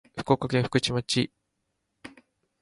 [0.17, 1.31] 福岡県福智町